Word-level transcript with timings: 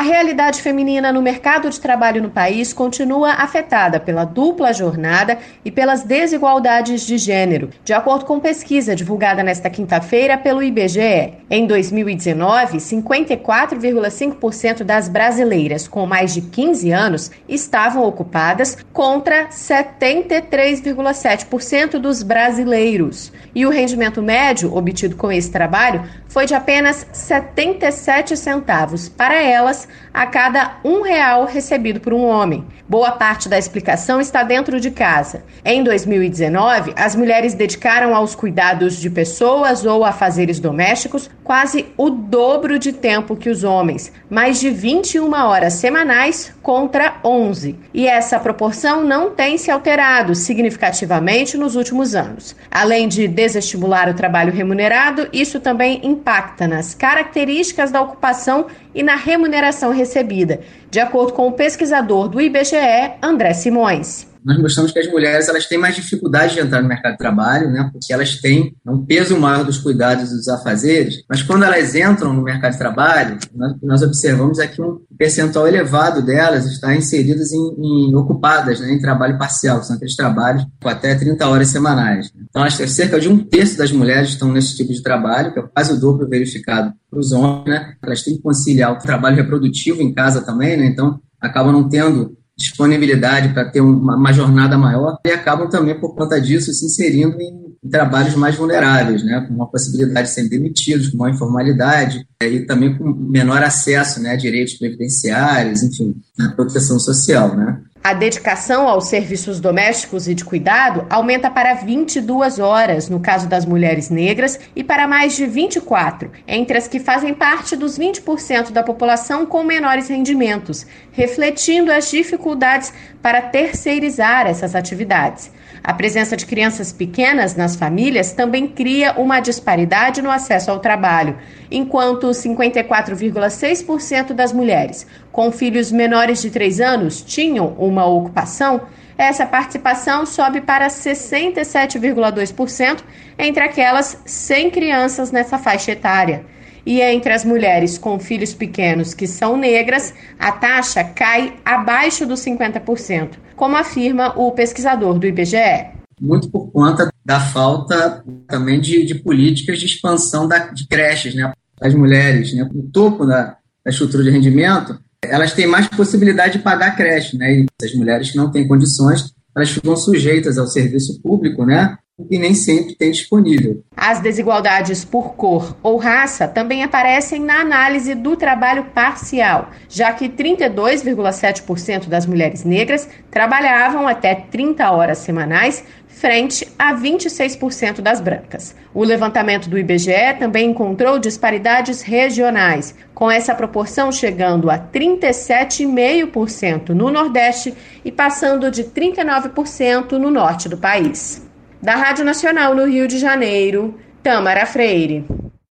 A 0.00 0.02
realidade 0.02 0.62
feminina 0.62 1.12
no 1.12 1.20
mercado 1.20 1.68
de 1.68 1.78
trabalho 1.78 2.22
no 2.22 2.30
país 2.30 2.72
continua 2.72 3.32
afetada 3.32 4.00
pela 4.00 4.24
dupla 4.24 4.72
jornada 4.72 5.36
e 5.62 5.70
pelas 5.70 6.02
desigualdades 6.02 7.02
de 7.02 7.18
gênero, 7.18 7.68
de 7.84 7.92
acordo 7.92 8.24
com 8.24 8.40
pesquisa 8.40 8.96
divulgada 8.96 9.42
nesta 9.42 9.68
quinta-feira 9.68 10.38
pelo 10.38 10.62
IBGE. 10.62 11.34
Em 11.50 11.66
2019, 11.66 12.78
54,5% 12.78 14.84
das 14.84 15.06
brasileiras 15.06 15.86
com 15.86 16.06
mais 16.06 16.32
de 16.32 16.40
15 16.40 16.90
anos 16.90 17.30
estavam 17.46 18.02
ocupadas 18.02 18.78
contra 18.94 19.48
73,7% 19.48 21.98
dos 21.98 22.22
brasileiros. 22.22 23.30
E 23.54 23.66
o 23.66 23.70
rendimento 23.70 24.22
médio 24.22 24.74
obtido 24.74 25.14
com 25.14 25.30
esse 25.30 25.50
trabalho 25.50 26.08
foi 26.26 26.46
de 26.46 26.54
apenas 26.54 27.06
77 27.12 28.34
centavos 28.34 29.06
para 29.06 29.34
elas 29.34 29.89
a 30.12 30.26
cada 30.26 30.78
um 30.84 31.02
real 31.02 31.44
recebido 31.44 32.00
por 32.00 32.12
um 32.12 32.24
homem. 32.24 32.64
Boa 32.88 33.12
parte 33.12 33.48
da 33.48 33.58
explicação 33.58 34.20
está 34.20 34.42
dentro 34.42 34.80
de 34.80 34.90
casa. 34.90 35.44
Em 35.64 35.84
2019, 35.84 36.92
as 36.96 37.14
mulheres 37.14 37.54
dedicaram 37.54 38.14
aos 38.14 38.34
cuidados 38.34 38.96
de 38.96 39.08
pessoas 39.08 39.84
ou 39.84 40.04
a 40.04 40.12
fazeres 40.12 40.58
domésticos 40.58 41.30
quase 41.44 41.86
o 41.96 42.10
dobro 42.10 42.78
de 42.78 42.92
tempo 42.92 43.36
que 43.36 43.50
os 43.50 43.64
homens, 43.64 44.12
mais 44.28 44.60
de 44.60 44.70
21 44.70 45.32
horas 45.32 45.74
semanais 45.74 46.52
contra 46.62 47.09
11. 47.24 47.78
E 47.92 48.06
essa 48.06 48.38
proporção 48.38 49.04
não 49.04 49.30
tem 49.30 49.58
se 49.58 49.70
alterado 49.70 50.34
significativamente 50.34 51.56
nos 51.56 51.76
últimos 51.76 52.14
anos. 52.14 52.56
Além 52.70 53.08
de 53.08 53.28
desestimular 53.28 54.08
o 54.08 54.14
trabalho 54.14 54.52
remunerado, 54.52 55.28
isso 55.32 55.60
também 55.60 56.00
impacta 56.02 56.66
nas 56.66 56.94
características 56.94 57.90
da 57.90 58.00
ocupação 58.00 58.66
e 58.94 59.02
na 59.02 59.16
remuneração 59.16 59.92
recebida, 59.92 60.60
de 60.90 61.00
acordo 61.00 61.32
com 61.32 61.46
o 61.46 61.52
pesquisador 61.52 62.28
do 62.28 62.40
IBGE, 62.40 63.12
André 63.22 63.52
Simões 63.52 64.29
nós 64.44 64.58
mostramos 64.58 64.92
que 64.92 64.98
as 64.98 65.06
mulheres 65.06 65.48
elas 65.48 65.66
têm 65.66 65.78
mais 65.78 65.94
dificuldade 65.94 66.54
de 66.54 66.60
entrar 66.60 66.82
no 66.82 66.88
mercado 66.88 67.12
de 67.12 67.18
trabalho, 67.18 67.70
né, 67.70 67.88
porque 67.92 68.12
elas 68.12 68.36
têm 68.36 68.74
um 68.86 69.04
peso 69.04 69.38
maior 69.38 69.64
dos 69.64 69.78
cuidados 69.78 70.30
e 70.30 70.36
dos 70.36 70.48
afazeres, 70.48 71.22
mas 71.28 71.42
quando 71.42 71.64
elas 71.64 71.94
entram 71.94 72.32
no 72.32 72.42
mercado 72.42 72.72
de 72.72 72.78
trabalho, 72.78 73.38
nós, 73.54 73.76
nós 73.82 74.02
observamos 74.02 74.58
aqui 74.58 74.80
um 74.80 75.00
percentual 75.18 75.68
elevado 75.68 76.22
delas 76.22 76.66
está 76.66 76.94
inseridas 76.94 77.52
em, 77.52 77.74
em 78.08 78.14
ocupadas, 78.14 78.80
né, 78.80 78.92
em 78.92 79.00
trabalho 79.00 79.38
parcial, 79.38 79.82
são 79.82 79.96
aqueles 79.96 80.16
trabalhos 80.16 80.64
com 80.82 80.88
até 80.88 81.14
30 81.14 81.46
horas 81.46 81.68
semanais. 81.68 82.32
Então, 82.48 82.62
acho 82.62 82.78
que 82.78 82.86
cerca 82.88 83.20
de 83.20 83.28
um 83.28 83.38
terço 83.38 83.76
das 83.76 83.92
mulheres 83.92 84.30
estão 84.30 84.50
nesse 84.50 84.76
tipo 84.76 84.92
de 84.92 85.02
trabalho, 85.02 85.52
que 85.52 85.60
é 85.60 85.62
quase 85.62 85.92
o 85.92 86.00
dobro 86.00 86.28
verificado 86.28 86.92
para 87.10 87.18
os 87.18 87.32
homens, 87.32 87.66
né, 87.66 87.94
elas 88.02 88.22
têm 88.22 88.36
que 88.36 88.42
conciliar 88.42 88.92
o 88.92 88.98
trabalho 88.98 89.36
reprodutivo 89.36 90.00
em 90.00 90.12
casa 90.12 90.40
também, 90.40 90.76
né, 90.76 90.86
então 90.86 91.20
acabam 91.40 91.72
não 91.72 91.88
tendo 91.88 92.36
disponibilidade 92.60 93.54
para 93.54 93.64
ter 93.64 93.80
uma, 93.80 94.16
uma, 94.16 94.32
jornada 94.32 94.76
maior 94.76 95.18
e 95.24 95.30
acabam 95.30 95.68
também, 95.68 95.98
por 95.98 96.14
conta 96.14 96.40
disso, 96.40 96.72
se 96.72 96.84
inserindo 96.84 97.40
em, 97.40 97.70
trabalhos 97.90 98.34
mais 98.34 98.56
vulneráveis, 98.56 99.24
né, 99.24 99.42
com 99.48 99.54
uma 99.54 99.66
possibilidade 99.66 100.28
de 100.28 100.34
serem 100.34 100.50
demitidos, 100.50 101.08
com 101.08 101.16
uma 101.16 101.30
informalidade 101.30 102.26
é, 102.42 102.46
e 102.46 102.66
também 102.66 102.96
com 102.96 103.10
menor 103.10 103.62
acesso 103.62 104.20
né, 104.20 104.32
a 104.32 104.36
direitos 104.36 104.74
previdenciários, 104.74 105.82
enfim, 105.82 106.14
à 106.38 106.50
proteção 106.50 106.98
social. 107.00 107.56
Né. 107.56 107.80
A 108.02 108.14
dedicação 108.14 108.88
aos 108.88 109.08
serviços 109.08 109.60
domésticos 109.60 110.26
e 110.26 110.34
de 110.34 110.42
cuidado 110.42 111.06
aumenta 111.10 111.50
para 111.50 111.74
22 111.74 112.58
horas 112.58 113.10
no 113.10 113.20
caso 113.20 113.46
das 113.46 113.66
mulheres 113.66 114.08
negras 114.08 114.58
e 114.74 114.82
para 114.82 115.06
mais 115.06 115.36
de 115.36 115.44
24 115.44 116.30
entre 116.48 116.78
as 116.78 116.88
que 116.88 116.98
fazem 116.98 117.34
parte 117.34 117.76
dos 117.76 117.98
20% 117.98 118.70
da 118.70 118.82
população 118.82 119.44
com 119.44 119.62
menores 119.62 120.08
rendimentos, 120.08 120.86
refletindo 121.12 121.92
as 121.92 122.10
dificuldades 122.10 122.90
para 123.20 123.42
terceirizar 123.42 124.46
essas 124.46 124.74
atividades. 124.74 125.50
A 125.82 125.94
presença 125.94 126.36
de 126.36 126.44
crianças 126.44 126.92
pequenas 126.92 127.56
nas 127.56 127.74
famílias 127.74 128.32
também 128.32 128.68
cria 128.68 129.14
uma 129.14 129.40
disparidade 129.40 130.20
no 130.20 130.30
acesso 130.30 130.70
ao 130.70 130.78
trabalho, 130.78 131.38
enquanto 131.70 132.26
54,6% 132.28 134.34
das 134.34 134.52
mulheres 134.52 135.06
com 135.32 135.50
filhos 135.50 135.90
menores 135.90 136.42
de 136.42 136.50
3 136.50 136.80
anos 136.80 137.22
tinham 137.22 137.68
uma 137.78 138.04
ocupação, 138.04 138.82
essa 139.16 139.46
participação 139.46 140.26
sobe 140.26 140.60
para 140.60 140.88
67,2% 140.88 142.98
entre 143.38 143.64
aquelas 143.64 144.20
sem 144.26 144.70
crianças 144.70 145.30
nessa 145.30 145.56
faixa 145.58 145.92
etária. 145.92 146.44
E 146.84 147.00
entre 147.00 147.32
as 147.32 147.44
mulheres 147.44 147.98
com 147.98 148.18
filhos 148.18 148.54
pequenos 148.54 149.14
que 149.14 149.26
são 149.26 149.56
negras, 149.56 150.14
a 150.38 150.52
taxa 150.52 151.04
cai 151.04 151.54
abaixo 151.64 152.26
dos 152.26 152.40
50%, 152.40 153.30
como 153.56 153.76
afirma 153.76 154.32
o 154.36 154.52
pesquisador 154.52 155.18
do 155.18 155.26
IBGE. 155.26 155.90
Muito 156.20 156.50
por 156.50 156.70
conta 156.70 157.10
da 157.24 157.40
falta 157.40 158.22
também 158.46 158.80
de, 158.80 159.04
de 159.04 159.14
políticas 159.14 159.78
de 159.78 159.86
expansão 159.86 160.46
da, 160.46 160.58
de 160.68 160.86
creches. 160.86 161.34
Né? 161.34 161.52
As 161.80 161.94
mulheres, 161.94 162.52
né, 162.54 162.68
no 162.72 162.82
topo 162.90 163.24
da, 163.24 163.56
da 163.84 163.90
estrutura 163.90 164.24
de 164.24 164.30
rendimento, 164.30 164.98
elas 165.22 165.52
têm 165.52 165.66
mais 165.66 165.86
possibilidade 165.88 166.54
de 166.54 166.64
pagar 166.64 166.96
creche, 166.96 167.36
né? 167.36 167.60
E 167.60 167.66
as 167.82 167.94
mulheres 167.94 168.30
que 168.30 168.36
não 168.36 168.50
têm 168.50 168.66
condições, 168.66 169.32
elas 169.54 169.70
ficam 169.70 169.94
sujeitas 169.96 170.56
ao 170.56 170.66
serviço 170.66 171.20
público, 171.20 171.64
né? 171.64 171.96
E 172.28 172.38
nem 172.38 172.52
sempre 172.54 172.94
tem 172.94 173.10
disponível. 173.10 173.82
As 173.96 174.20
desigualdades 174.20 175.04
por 175.04 175.34
cor 175.34 175.76
ou 175.82 175.96
raça 175.96 176.46
também 176.48 176.82
aparecem 176.82 177.40
na 177.40 177.60
análise 177.60 178.14
do 178.14 178.36
trabalho 178.36 178.86
parcial, 178.94 179.70
já 179.88 180.12
que 180.12 180.28
32,7% 180.28 182.08
das 182.08 182.26
mulheres 182.26 182.64
negras 182.64 183.08
trabalhavam 183.30 184.08
até 184.08 184.34
30 184.34 184.90
horas 184.90 185.18
semanais, 185.18 185.84
frente 186.06 186.66
a 186.78 186.94
26% 186.94 188.00
das 188.00 188.20
brancas. 188.20 188.74
O 188.92 189.04
levantamento 189.04 189.70
do 189.70 189.78
IBGE 189.78 190.34
também 190.38 190.70
encontrou 190.70 191.18
disparidades 191.18 192.02
regionais, 192.02 192.94
com 193.14 193.30
essa 193.30 193.54
proporção 193.54 194.12
chegando 194.12 194.68
a 194.70 194.78
37,5% 194.78 196.90
no 196.90 197.10
Nordeste 197.10 197.72
e 198.04 198.12
passando 198.12 198.70
de 198.70 198.84
39% 198.84 200.12
no 200.12 200.30
norte 200.30 200.68
do 200.68 200.76
país. 200.76 201.49
Da 201.82 201.94
Rádio 201.94 202.24
Nacional 202.24 202.74
no 202.74 202.84
Rio 202.84 203.08
de 203.08 203.18
Janeiro, 203.18 203.94
Tamara 204.22 204.66
Freire. 204.66 205.24